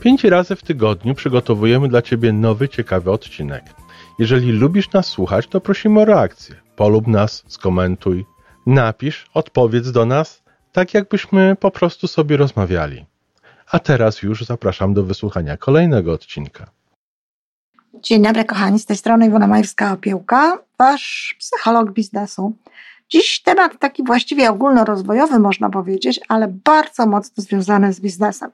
[0.00, 3.64] Pięć razy w tygodniu przygotowujemy dla Ciebie nowy, ciekawy odcinek.
[4.18, 6.54] Jeżeli lubisz nas słuchać, to prosimy o reakcję.
[6.76, 8.24] Polub nas, skomentuj,
[8.66, 10.42] napisz, odpowiedz do nas,
[10.72, 13.06] tak jakbyśmy po prostu sobie rozmawiali.
[13.70, 16.70] A teraz już zapraszam do wysłuchania kolejnego odcinka.
[17.94, 22.52] Dzień dobry kochani, z tej strony Iwona Majewska-Opiełka, Wasz psycholog biznesu.
[23.08, 28.50] Dziś temat taki właściwie ogólnorozwojowy można powiedzieć, ale bardzo mocno związany z biznesem.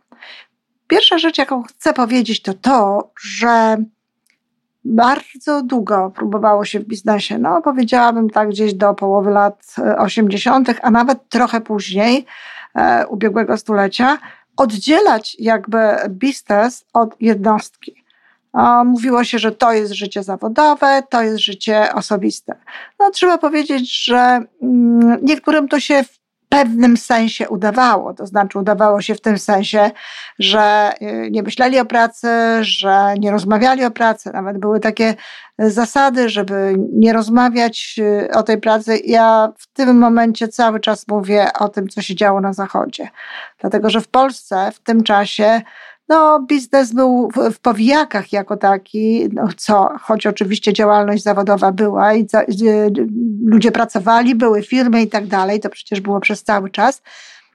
[0.88, 3.76] Pierwsza rzecz, jaką chcę powiedzieć, to to, że
[4.84, 10.90] bardzo długo próbowało się w biznesie, no powiedziałabym tak gdzieś do połowy lat 80., a
[10.90, 12.26] nawet trochę później,
[12.74, 14.18] e, ubiegłego stulecia,
[14.56, 18.06] oddzielać jakby biznes od jednostki.
[18.84, 22.56] Mówiło się, że to jest życie zawodowe, to jest życie osobiste.
[22.98, 26.04] No, trzeba powiedzieć, że mm, niektórym to się
[26.64, 28.14] pewnym sensie udawało.
[28.14, 29.90] To znaczy, udawało się w tym sensie,
[30.38, 32.28] że y, nie myśleli o pracy,
[32.60, 34.30] że nie rozmawiali o pracy.
[34.32, 35.14] Nawet były takie
[35.58, 38.98] zasady, żeby nie rozmawiać y, o tej pracy.
[39.04, 43.08] Ja w tym momencie cały czas mówię o tym, co się działo na Zachodzie.
[43.60, 45.62] Dlatego, że w Polsce w tym czasie
[46.08, 52.14] no, biznes był w, w powijakach jako taki, no, co, choć oczywiście działalność zawodowa była
[52.14, 52.46] i za, y,
[53.44, 57.02] ludzie pracowali, były firmy i tak dalej, to przecież było przez cały czas.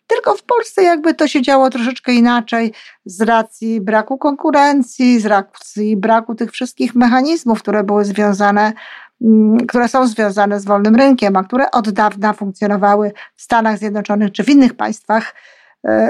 [0.07, 2.73] Tylko w Polsce jakby to się działo troszeczkę inaczej
[3.05, 8.73] z racji braku konkurencji, z racji braku tych wszystkich mechanizmów, które były związane,
[9.21, 14.31] mm, które są związane z wolnym rynkiem, a które od dawna funkcjonowały w Stanach Zjednoczonych
[14.31, 15.33] czy w innych państwach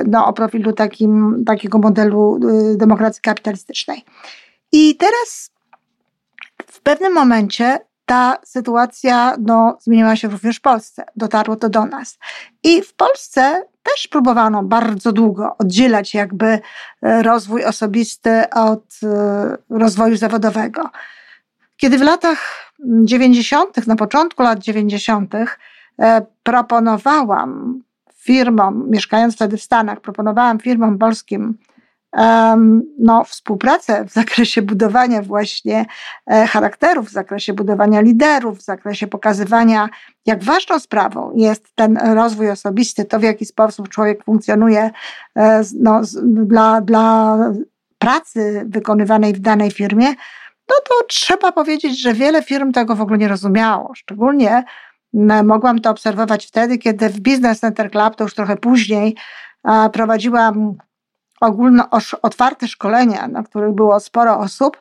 [0.08, 2.40] no, o profilu takim, takiego modelu
[2.74, 4.06] e, demokracji kapitalistycznej.
[4.72, 5.52] I teraz
[6.68, 11.04] w pewnym momencie ta sytuacja no, zmieniła się również w Polsce.
[11.16, 12.20] Dotarło to do nas.
[12.64, 16.60] I w Polsce też próbowano bardzo długo oddzielać jakby
[17.02, 19.00] e, rozwój osobisty od
[19.70, 20.90] rozwoju zawodowego.
[21.78, 22.72] Kiedy w latach
[23.04, 25.34] 90., na początku lat 90.,
[26.44, 27.82] proponowałam
[28.24, 31.58] firmom, mieszkając wtedy w Stanach, proponowałam firmom polskim
[33.00, 35.86] no, współpracę w zakresie budowania właśnie
[36.28, 39.90] e, charakterów, w zakresie budowania liderów, w zakresie pokazywania,
[40.26, 44.92] jak ważną sprawą jest ten rozwój osobisty, to w jaki sposób człowiek funkcjonuje
[45.38, 47.38] e, no, dla, dla
[47.98, 50.08] pracy wykonywanej w danej firmie,
[50.70, 53.92] no to trzeba powiedzieć, że wiele firm tego w ogóle nie rozumiało.
[53.96, 54.64] Szczególnie
[55.44, 59.16] Mogłam to obserwować wtedy, kiedy w Business Center Club, to już trochę później,
[59.94, 60.76] prowadziłam
[61.42, 61.90] ogólno
[62.22, 64.78] otwarte szkolenia, na których było sporo osób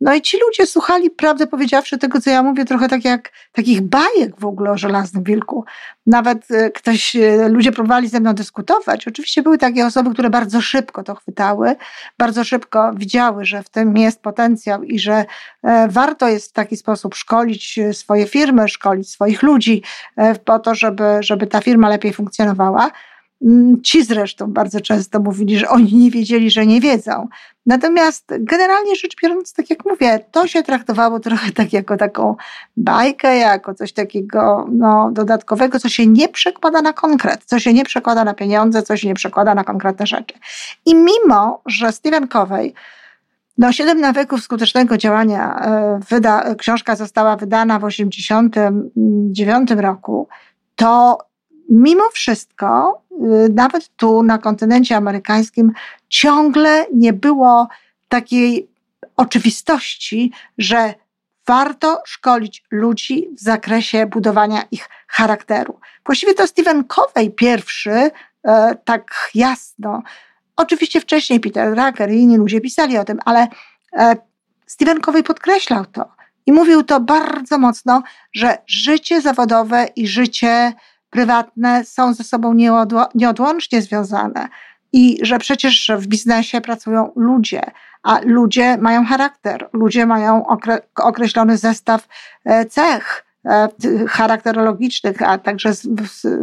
[0.00, 3.80] no i ci ludzie słuchali, prawdę powiedziawszy, tego, co ja mówię, trochę tak jak takich
[3.80, 5.64] bajek w ogóle o żelaznym wilku.
[6.06, 9.08] Nawet e, ktoś, e, ludzie próbowali ze mną dyskutować.
[9.08, 11.76] Oczywiście były takie osoby, które bardzo szybko to chwytały,
[12.18, 15.24] bardzo szybko widziały, że w tym jest potencjał i że
[15.62, 19.82] e, warto jest w taki sposób szkolić swoje firmy, szkolić swoich ludzi
[20.44, 22.90] po to, żeby, żeby ta firma lepiej funkcjonowała.
[23.42, 27.28] Mm, ci zresztą bardzo często mówili, że oni nie wiedzieli, że nie wiedzą.
[27.66, 32.36] Natomiast generalnie rzecz biorąc, tak jak mówię, to się traktowało trochę tak jako taką
[32.76, 37.84] bajkę, jako coś takiego no, dodatkowego, co się nie przekłada na konkret, co się nie
[37.84, 40.34] przekłada na pieniądze, co się nie przekłada na konkretne rzeczy.
[40.86, 42.74] I mimo, że Stephen Covey
[43.58, 50.28] no, Siedem nawyków skutecznego działania, e, wyda, książka została wydana w 1989 roku,
[50.76, 51.18] to
[51.70, 55.72] mimo wszystko, y, nawet tu na kontynencie amerykańskim,
[56.08, 57.68] ciągle nie było
[58.08, 58.68] takiej
[59.16, 60.94] oczywistości, że
[61.46, 65.80] warto szkolić ludzi w zakresie budowania ich charakteru.
[66.06, 68.10] Właściwie to Stephen Covey pierwszy, e,
[68.84, 70.02] tak jasno,
[70.56, 73.48] oczywiście wcześniej Peter Drucker i inni ludzie pisali o tym, ale
[73.96, 74.16] e,
[74.66, 76.08] Stephen Covey podkreślał to
[76.46, 78.02] i mówił to bardzo mocno,
[78.32, 80.72] że życie zawodowe i życie
[81.10, 82.54] prywatne są ze sobą
[83.14, 84.48] nieodłącznie związane.
[84.92, 87.62] I że przecież w biznesie pracują ludzie,
[88.02, 90.44] a ludzie mają charakter, ludzie mają
[90.96, 92.08] określony zestaw
[92.44, 93.29] e, cech
[94.08, 95.72] charakterologicznych, a także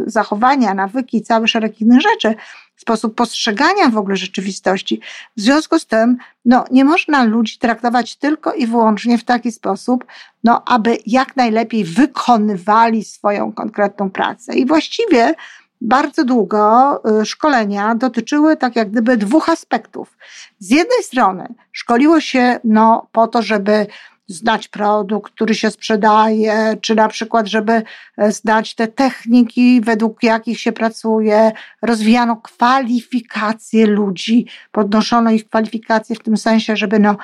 [0.06, 2.34] zachowania, nawyki, cały szereg innych rzeczy,
[2.76, 5.00] sposób postrzegania w ogóle rzeczywistości.
[5.36, 10.04] W związku z tym, no, nie można ludzi traktować tylko i wyłącznie w taki sposób,
[10.44, 14.54] no, aby jak najlepiej wykonywali swoją konkretną pracę.
[14.54, 15.34] I właściwie
[15.80, 20.16] bardzo długo y, szkolenia dotyczyły tak jak gdyby dwóch aspektów.
[20.58, 23.86] Z jednej strony szkoliło się no, po to, żeby
[24.28, 27.82] znać produkt, który się sprzedaje, czy na przykład, żeby
[28.16, 31.52] e, znać te techniki, według jakich się pracuje.
[31.82, 37.16] Rozwijano kwalifikacje ludzi, podnoszono ich kwalifikacje w tym sensie, żeby no,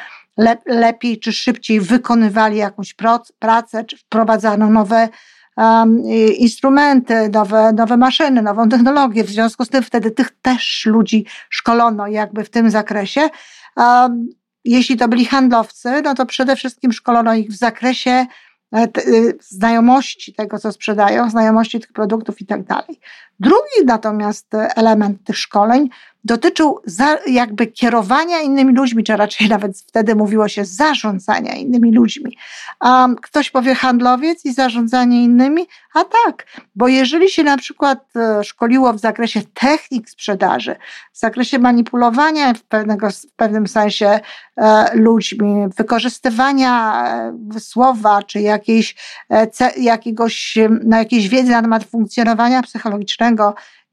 [0.66, 2.94] lepiej czy szybciej wykonywali jakąś
[3.38, 5.08] pracę, czy wprowadzano nowe
[5.56, 6.02] um,
[6.36, 9.24] instrumenty, nowe, nowe maszyny, nową technologię.
[9.24, 13.28] W związku z tym wtedy tych też ludzi szkolono jakby w tym zakresie.
[13.76, 14.28] Um,
[14.64, 18.26] jeśli to byli handlowcy, no to przede wszystkim szkolono ich w zakresie
[18.74, 23.00] e, y, znajomości tego, co sprzedają, znajomości tych produktów i tak dalej.
[23.40, 24.46] Drugi natomiast
[24.76, 25.88] element tych szkoleń
[26.24, 26.80] dotyczył
[27.26, 32.36] jakby kierowania innymi ludźmi, czy raczej nawet wtedy mówiło się zarządzania innymi ludźmi.
[32.80, 38.44] Um, ktoś powie handlowiec i zarządzanie innymi, a tak, bo jeżeli się na przykład e,
[38.44, 40.76] szkoliło w zakresie technik sprzedaży,
[41.12, 44.20] w zakresie manipulowania w, pewnego, w pewnym sensie
[44.56, 47.04] e, ludźmi, wykorzystywania
[47.56, 48.96] e, słowa, czy jakiejś,
[49.30, 49.46] e,
[49.76, 53.23] jakiegoś, no, jakiejś wiedzy na temat funkcjonowania psychologicznego,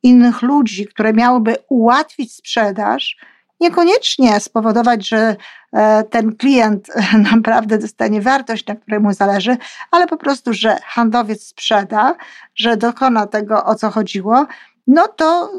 [0.03, 3.17] innych ludzi, które miałyby ułatwić sprzedaż,
[3.59, 5.35] niekoniecznie spowodować, że
[5.73, 6.87] e, ten klient
[7.31, 9.57] naprawdę dostanie wartość, na której mu zależy,
[9.91, 12.15] ale po prostu, że handlowiec sprzeda,
[12.55, 14.45] że dokona tego, o co chodziło,
[14.87, 15.51] no to,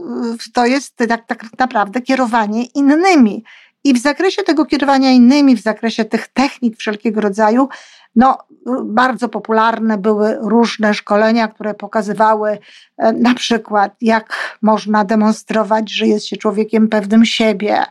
[0.54, 3.44] to jest tak, tak naprawdę kierowanie innymi.
[3.84, 7.68] I w zakresie tego kierowania innymi, w zakresie tych technik wszelkiego rodzaju,
[8.16, 8.38] no,
[8.84, 12.58] bardzo popularne były różne szkolenia, które pokazywały
[12.98, 17.84] e, na przykład, jak można demonstrować, że jest się człowiekiem pewnym siebie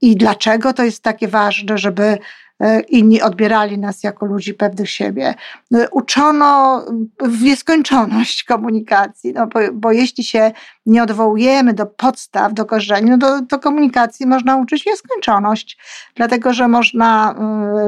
[0.00, 2.18] i dlaczego to jest takie ważne, żeby
[2.60, 5.34] E, inni odbierali nas jako ludzi pewnych siebie.
[5.74, 6.84] E, uczono
[7.20, 10.52] w nieskończoność komunikacji, no bo, bo jeśli się
[10.88, 15.78] nie odwołujemy do podstaw, do korzeni, no to, to komunikacji można uczyć nieskończoność,
[16.14, 17.34] dlatego że można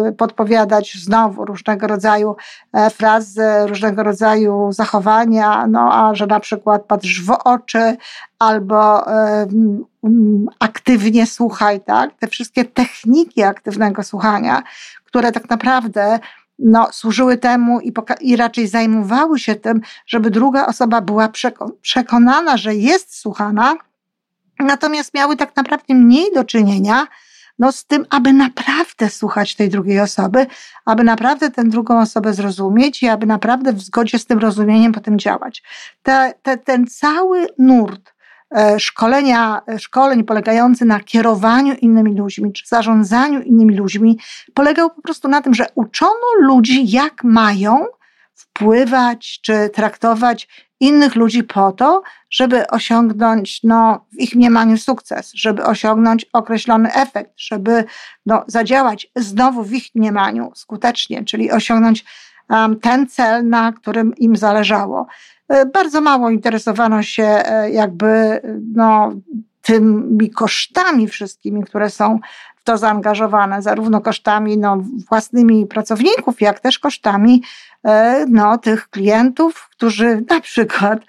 [0.08, 2.37] e, podpowiadać znowu różnego rodzaju
[2.91, 7.97] frazy, różnego rodzaju zachowania, no a że na przykład patrzysz w oczy,
[8.38, 9.06] albo
[10.58, 12.11] aktywnie słuchaj, tak?
[12.19, 14.62] Te wszystkie techniki aktywnego słuchania,
[15.05, 16.19] które tak naprawdę
[16.60, 21.28] no, służyły temu i, i raczej zajmowały się tym, żeby druga osoba była
[21.82, 23.74] przekonana, że jest słuchana,
[24.58, 27.06] natomiast miały tak naprawdę mniej do czynienia
[27.58, 30.46] no, z tym, aby naprawdę słuchać tej drugiej osoby,
[30.84, 35.18] aby naprawdę tę drugą osobę zrozumieć i aby naprawdę w zgodzie z tym rozumieniem potem
[35.18, 35.62] działać.
[36.02, 38.12] Te, te, ten cały nurt
[38.79, 44.19] szkolenia, e, szkoleń polegający na kierowaniu innymi ludźmi, czy zarządzaniu innymi ludźmi,
[44.55, 47.87] polegał po prostu na tym, że uczono ludzi, jak mają
[48.35, 50.49] wpływać, czy traktować
[50.81, 57.31] innych ludzi po to, żeby osiągnąć no, w ich mniemaniu sukces, żeby osiągnąć określony efekt,
[57.37, 57.85] żeby
[58.26, 62.05] no, zadziałać znowu w ich mniemaniu skutecznie, czyli osiągnąć
[62.82, 65.06] ten cel, na którym im zależało.
[65.50, 68.40] E, bardzo mało interesowano się e, jakby
[68.75, 69.12] no,
[69.62, 72.19] tymi kosztami wszystkimi, które są
[72.57, 77.42] w to zaangażowane, zarówno kosztami no, własnymi pracowników, jak też kosztami
[77.85, 81.00] e, no, tych klientów, którzy na przykład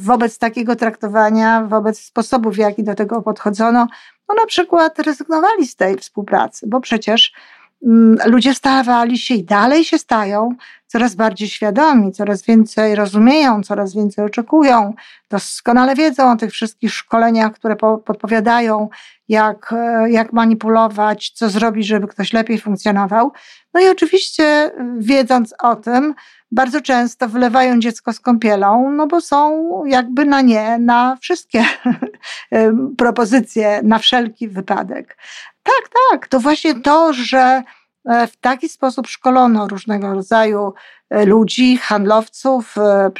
[0.00, 3.86] wobec takiego traktowania, wobec sposobu, w jaki do tego podchodzono,
[4.28, 7.32] no na przykład rezygnowali z tej współpracy, bo przecież
[8.26, 10.54] ludzie stawali się i dalej się stają
[10.86, 14.94] coraz bardziej świadomi, coraz więcej rozumieją, coraz więcej oczekują,
[15.30, 18.88] doskonale wiedzą o tych wszystkich szkoleniach, które podpowiadają,
[19.28, 23.32] jak, e, jak manipulować, co zrobić, żeby ktoś lepiej funkcjonował.
[23.74, 26.14] No i oczywiście, wiedząc o tym,
[26.54, 31.64] bardzo często wylewają dziecko z kąpielą, no bo są jakby na nie, na wszystkie
[32.98, 35.16] propozycje, na wszelki wypadek.
[35.62, 37.62] Tak, tak, to właśnie to, że
[38.04, 40.72] e, w taki sposób szkolono różnego rodzaju
[41.10, 43.10] e, ludzi, handlowców, e,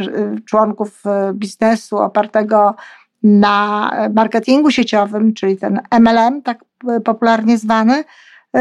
[0.46, 2.74] członków biznesu opartego
[3.22, 6.64] na marketingu sieciowym, czyli ten MLM, tak
[7.04, 8.04] popularnie zwany.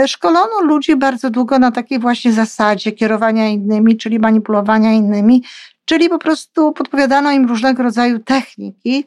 [0.08, 5.44] Szkolono ludzi bardzo długo na takiej właśnie zasadzie kierowania innymi, czyli manipulowania innymi,
[5.86, 9.06] czyli po prostu podpowiadano im różnego rodzaju techniki,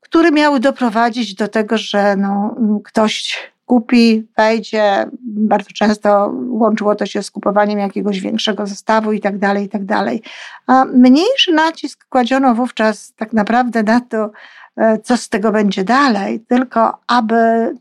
[0.00, 3.38] które miały doprowadzić do tego, że no, ktoś
[3.72, 5.06] skupi, wejdzie.
[5.22, 9.84] Bardzo często łączyło to się z kupowaniem jakiegoś większego zestawu i tak dalej, i tak
[9.84, 10.22] dalej.
[10.66, 14.30] A mniejszy nacisk kładziono wówczas tak naprawdę na to,
[14.76, 17.34] e, co z tego będzie dalej, tylko aby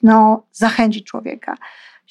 [0.04, 1.56] no, zachęcić człowieka.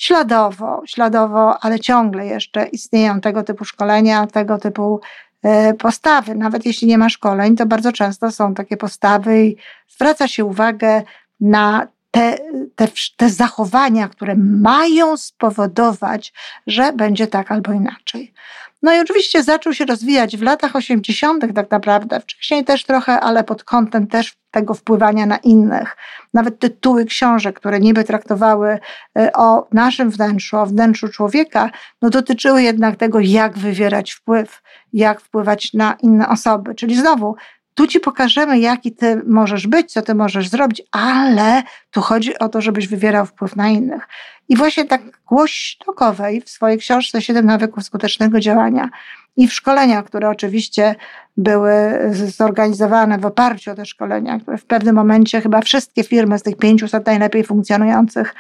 [0.01, 5.01] Śladowo, śladowo, ale ciągle jeszcze istnieją tego typu szkolenia, tego typu
[5.43, 6.35] e, postawy.
[6.35, 9.57] Nawet jeśli nie ma szkoleń, to bardzo często są takie postawy i
[9.89, 11.03] zwraca się uwagę
[11.41, 12.39] na te,
[12.75, 16.33] te, te zachowania, które mają spowodować,
[16.67, 18.33] że będzie tak albo inaczej.
[18.83, 23.45] No i oczywiście zaczął się rozwijać w latach 80., tak naprawdę, wcześniej też trochę, ale
[23.45, 25.97] pod kątem też tego wpływania na innych.
[26.35, 28.79] Nawet tytuły książek, które niby traktowały
[29.19, 31.71] e, o naszym wnętrzu, o wnętrzu człowieka,
[32.03, 36.75] no dotyczyły jednak tego, jak wywierać wpływ, jak wpływać na inne osoby.
[36.75, 37.37] Czyli znowu
[37.81, 42.49] tu ci pokażemy, jaki ty możesz być, co ty możesz zrobić, ale tu chodzi o
[42.49, 44.09] to, żebyś wywierał wpływ na innych.
[44.49, 48.89] I właśnie tak głośnokowej w swojej książce Siedem nawyków skutecznego działania
[49.37, 50.95] i w szkoleniach, które oczywiście
[51.37, 51.73] były
[52.13, 56.57] zorganizowane w oparciu o te szkolenia, które w pewnym momencie chyba wszystkie firmy z tych
[56.57, 58.35] 500 najlepiej funkcjonujących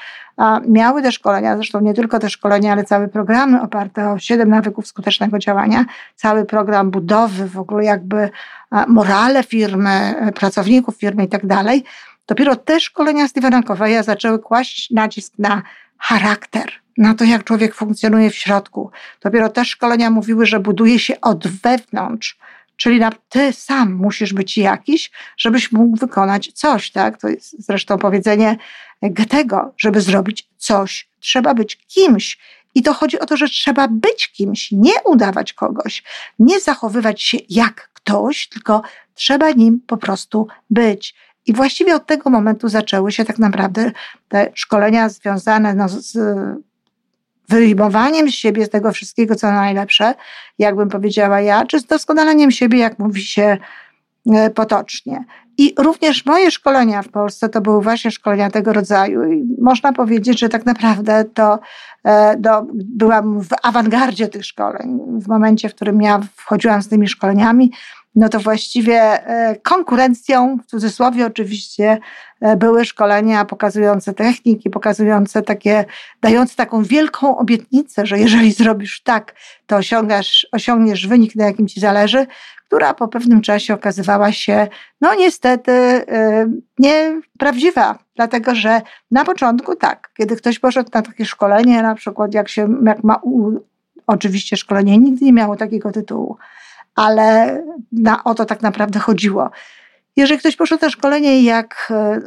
[0.68, 4.86] miały te szkolenia, zresztą nie tylko te szkolenia, ale całe programy oparte o 7 nawyków
[4.86, 5.84] skutecznego działania,
[6.16, 8.30] cały program budowy, w ogóle jakby
[8.88, 11.84] morale firmy, pracowników firmy i tak dalej.
[12.26, 15.62] Dopiero te szkolenia Stevena Coveya zaczęły kłaść nacisk na
[15.98, 18.90] charakter, na to, jak człowiek funkcjonuje w środku.
[19.20, 22.38] Dopiero te szkolenia mówiły, że buduje się od wewnątrz,
[22.76, 27.20] czyli na, ty sam musisz być jakiś, żebyś mógł wykonać coś, tak?
[27.20, 28.56] To jest zresztą powiedzenie
[29.02, 32.38] Goethego, żeby zrobić coś, trzeba być kimś.
[32.74, 36.02] I to chodzi o to, że trzeba być kimś, nie udawać kogoś,
[36.38, 38.82] nie zachowywać się jak ktoś, tylko
[39.14, 41.14] trzeba nim po prostu być.
[41.46, 43.92] I właściwie od tego momentu zaczęły się tak naprawdę
[44.28, 46.16] te szkolenia związane no, z
[47.50, 50.14] wyjmowaniem z siebie z tego wszystkiego, co najlepsze,
[50.58, 53.58] jakbym powiedziała ja, czy z doskonaleniem siebie, jak mówi się
[54.32, 55.24] e, potocznie.
[55.58, 59.32] I również moje szkolenia w Polsce to były właśnie szkolenia tego rodzaju.
[59.32, 61.58] I można powiedzieć, że tak naprawdę to
[62.04, 64.98] e, do, byłam w awangardzie tych szkoleń.
[65.20, 67.72] W momencie, w którym ja wchodziłam z tymi szkoleniami,
[68.14, 71.98] no to właściwie e, konkurencją, w cudzysłowie oczywiście,
[72.40, 75.84] e, były szkolenia pokazujące techniki, pokazujące takie,
[76.22, 79.34] dające taką wielką obietnicę, że jeżeli zrobisz tak,
[79.66, 82.26] to osiągasz, osiągniesz wynik, na jakim ci zależy,
[82.66, 84.68] która po pewnym czasie okazywała się,
[85.00, 91.82] no niestety, e, nieprawdziwa, dlatego że na początku tak, kiedy ktoś poszedł na takie szkolenie,
[91.82, 93.20] na przykład jak się, jak ma,
[94.06, 96.36] oczywiście szkolenie nigdy nie miało takiego tytułu,
[97.00, 99.50] ale na, o to tak naprawdę chodziło.
[100.16, 102.20] Jeżeli ktoś poszedł na szkolenie, jak e,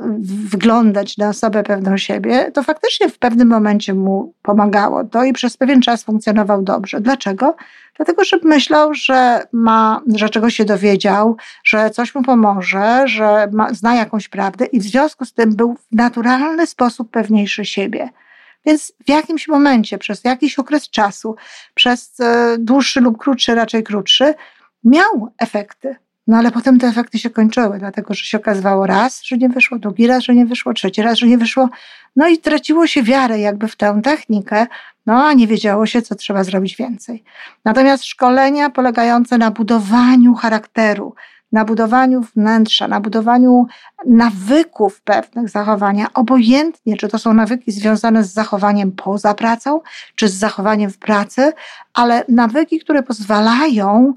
[0.51, 5.57] wyglądać na osobę pewną siebie, to faktycznie w pewnym momencie mu pomagało to i przez
[5.57, 7.01] pewien czas funkcjonował dobrze.
[7.01, 7.55] Dlaczego?
[7.95, 13.73] Dlatego, że myślał, że ma, że czegoś się dowiedział, że coś mu pomoże, że ma,
[13.73, 18.09] zna jakąś prawdę i w związku z tym był w naturalny sposób pewniejszy siebie.
[18.65, 21.35] Więc w jakimś momencie, przez jakiś okres czasu,
[21.73, 24.33] przez e, dłuższy lub krótszy, raczej krótszy,
[24.83, 25.95] miał efekty.
[26.27, 29.79] No ale potem te efekty się kończyły, dlatego że się okazywało raz, że nie wyszło,
[29.79, 31.69] drugi raz, że nie wyszło, trzeci raz, że nie wyszło.
[32.15, 34.67] No i traciło się wiarę jakby w tę technikę,
[35.05, 37.23] no a nie wiedziało się, co trzeba zrobić więcej.
[37.65, 41.15] Natomiast szkolenia polegające na budowaniu charakteru,
[41.51, 43.67] na budowaniu wnętrza, na budowaniu
[44.05, 49.81] nawyków pewnych zachowania, obojętnie czy to są nawyki związane z zachowaniem poza pracą,
[50.15, 51.53] czy z zachowaniem w pracy,
[51.93, 54.13] ale nawyki, które pozwalają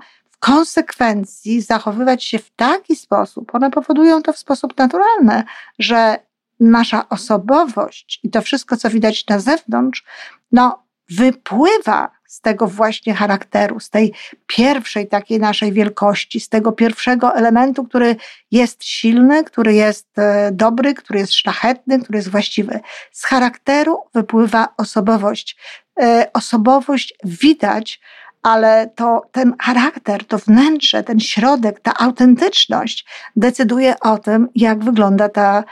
[0.46, 5.42] konsekwencji zachowywać się w taki sposób, one powodują to w sposób naturalny,
[5.78, 6.18] że
[6.60, 10.04] nasza osobowość i to wszystko, co widać na zewnątrz,
[10.52, 14.14] no, wypływa z tego właśnie charakteru, z tej
[14.46, 18.16] pierwszej takiej naszej wielkości, z tego pierwszego elementu, który
[18.50, 22.80] jest silny, który jest e, dobry, który jest szlachetny, który jest właściwy.
[23.12, 25.56] Z charakteru wypływa osobowość.
[26.00, 28.00] E, osobowość widać,
[28.46, 35.28] ale to ten charakter, to wnętrze, ten środek, ta autentyczność decyduje o tym, jak wygląda
[35.28, 35.64] ta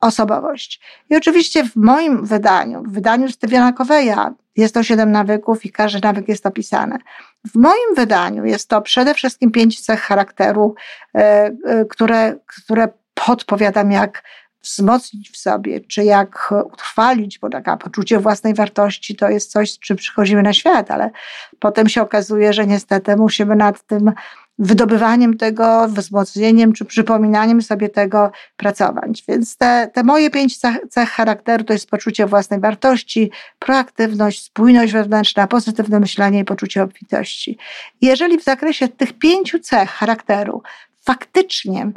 [0.00, 0.80] osobowość.
[1.10, 6.00] I oczywiście w moim wydaniu, w wydaniu Stevena Coveya jest to siedem nawyków i każdy
[6.02, 6.98] nawyk jest opisany.
[7.44, 10.74] W moim wydaniu jest to przede wszystkim pięć cech charakteru,
[11.14, 11.18] e,
[11.66, 14.22] e, które, które podpowiadam, jak
[14.62, 19.78] wzmocnić w sobie, czy jak utrwalić, bo taka poczucie własnej wartości to jest coś, z
[19.78, 21.10] czym przychodzimy na świat, ale
[21.58, 24.12] potem się okazuje, że niestety musimy nad tym
[24.58, 29.24] wydobywaniem tego, wzmocnieniem czy przypominaniem sobie tego pracować.
[29.28, 30.58] Więc te, te moje pięć
[30.90, 37.58] cech charakteru to jest poczucie własnej wartości, proaktywność, spójność wewnętrzna, pozytywne myślenie i poczucie obfitości.
[38.00, 40.62] Jeżeli w zakresie tych pięciu cech charakteru
[41.00, 41.92] faktycznie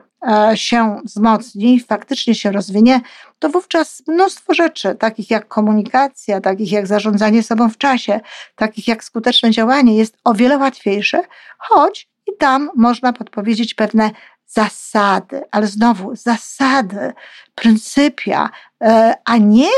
[0.55, 3.01] się wzmocni, faktycznie się rozwinie,
[3.39, 8.19] to wówczas mnóstwo rzeczy, takich jak komunikacja, takich jak zarządzanie sobą w czasie,
[8.55, 11.21] takich jak skuteczne działanie, jest o wiele łatwiejsze,
[11.57, 14.11] choć i tam można podpowiedzieć pewne
[14.47, 17.13] zasady, ale znowu zasady,
[17.55, 18.49] pryncypia,
[18.83, 19.69] e, a nie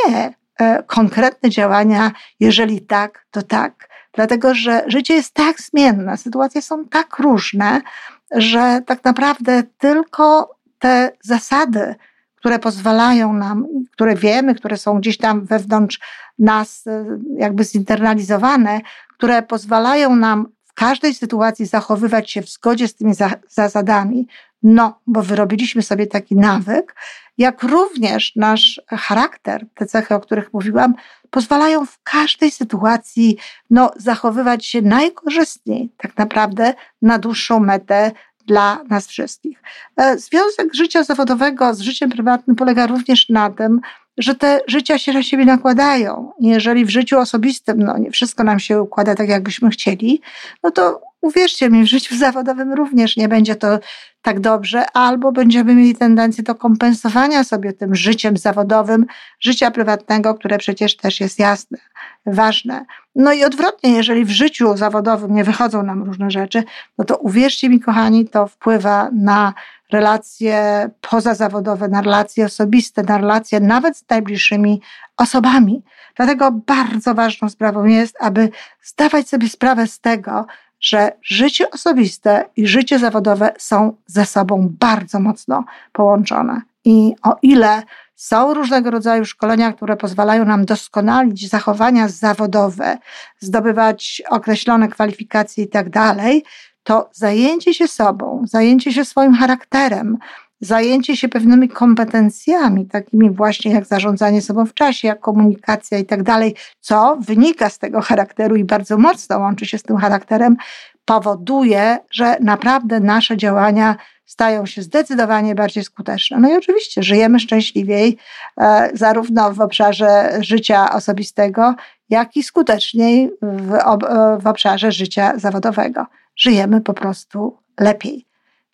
[0.60, 3.90] e, konkretne działania, jeżeli tak, to tak.
[4.14, 7.82] Dlatego, że życie jest tak zmienne, sytuacje są tak różne,
[8.32, 11.96] że tak naprawdę tylko te zasady,
[12.36, 16.00] które pozwalają nam, które wiemy, które są gdzieś tam wewnątrz
[16.40, 17.06] nas e,
[17.38, 18.82] jakby zinternalizowane,
[19.18, 23.14] które pozwalają nam każdej sytuacji zachowywać się w zgodzie z tymi
[23.48, 24.28] zasadami,
[24.64, 26.96] no, bo wyrobiliśmy sobie taki nawyk,
[27.38, 30.94] jak również nasz charakter, te cechy, o których mówiłam,
[31.30, 33.38] pozwalają w każdej sytuacji
[33.70, 38.12] no, zachowywać się najkorzystniej, tak naprawdę na dłuższą metę
[38.48, 39.62] dla nas wszystkich.
[39.98, 43.82] E, związek życia zawodowego z życiem prywatnym polega również na tym,
[44.18, 46.32] że te życia się na siebie nakładają.
[46.40, 50.22] Jeżeli w życiu osobistym no, nie wszystko nam się układa tak, jakbyśmy chcieli,
[50.64, 53.80] no to uwierzcie mi, w życiu zawodowym również nie będzie to
[54.22, 59.06] tak dobrze, albo będziemy mieli tendencję do kompensowania sobie tym życiem zawodowym,
[59.40, 61.78] życia prywatnego, które przecież też jest jasne,
[62.26, 62.86] ważne.
[63.16, 66.64] No i odwrotnie, jeżeli w życiu zawodowym nie wychodzą nam różne rzeczy,
[66.98, 69.54] no to uwierzcie mi, kochani, to wpływa na
[69.92, 74.82] relacje pozazawodowe, na relacje osobiste, na relacje nawet z najbliższymi
[75.18, 75.84] osobami.
[76.16, 78.50] Dlatego bardzo ważną sprawą jest, aby
[78.84, 80.46] zdawać sobie sprawę z tego,
[80.80, 86.62] że życie osobiste i życie zawodowe są ze sobą bardzo mocno połączone.
[86.86, 87.84] I o ile
[88.16, 92.98] są różnego rodzaju szkolenia, które pozwalają nam doskonalić zachowania zawodowe,
[93.40, 96.44] zdobywać określone kwalifikacje i tak dalej,
[96.88, 100.18] to zajęcie się sobą, zajęcie się swoim charakterem,
[100.62, 106.24] zajęcie się pewnymi kompetencjami, takimi właśnie jak zarządzanie sobą w czasie, jak komunikacja i tak
[106.24, 110.58] dalej, co wynika z tego charakteru i bardzo mocno łączy się z tym charakterem,
[111.06, 116.38] powoduje, że naprawdę nasze działania stają się zdecydowanie bardziej skuteczne.
[116.40, 118.18] No i oczywiście żyjemy szczęśliwiej,
[118.60, 121.76] e, zarówno w obszarze życia osobistego,
[122.10, 124.04] jak i skuteczniej w, ob,
[124.40, 126.06] w obszarze życia zawodowego.
[126.36, 128.26] Żyjemy po prostu lepiej.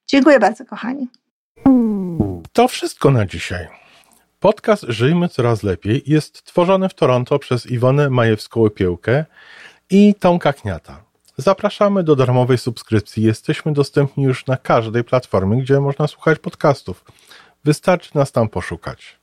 [0.08, 1.08] Dziękuję bardzo, kochani.
[2.54, 3.67] To wszystko na dzisiaj.
[4.39, 9.26] Podcast Żyjmy Coraz Lepiej jest tworzony w Toronto przez Iwonę Majewską-Opiełkę
[9.89, 11.04] i Tomka Kniata.
[11.38, 13.24] Zapraszamy do darmowej subskrypcji.
[13.24, 17.06] Jesteśmy dostępni już na każdej platformie, gdzie można słuchać podcastów.
[17.63, 19.23] Wystarczy nas tam poszukać.